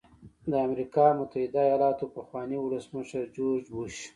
[0.51, 3.95] د امریکا متحده ایالاتو پخواني ولسمشر جورج بوش.